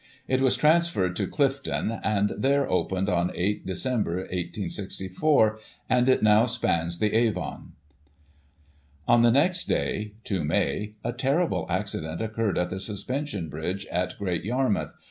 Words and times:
It 0.27 0.41
was 0.41 0.57
transferred 0.57 1.15
to 1.17 1.27
Clifton, 1.27 1.99
and 2.03 2.33
there 2.35 2.67
opened, 2.67 3.07
on 3.07 3.29
8 3.35 3.67
Dec, 3.67 3.85
1864, 3.85 5.59
and 5.91 6.09
it 6.09 6.23
now 6.23 6.47
spans 6.47 6.97
the 6.97 7.13
Avon. 7.15 7.73
On 9.07 9.21
the 9.21 9.29
next 9.29 9.65
day 9.67 10.13
(2 10.23 10.43
May) 10.43 10.95
a 11.03 11.13
terrible 11.13 11.67
accident 11.69 12.19
occurred 12.19 12.57
at 12.57 12.71
the 12.71 12.79
Suspension 12.79 13.47
bridge 13.47 13.85
at 13.91 14.17
Great 14.17 14.43
Yarmouth. 14.43 14.95